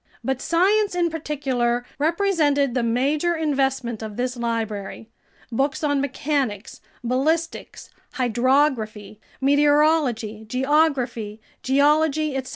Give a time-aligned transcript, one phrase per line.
[0.23, 5.11] But science, in particular, represented the major investment of this library:
[5.51, 12.49] books on mechanics, ballistics, hydrography, meteorology, geography, geology, etc.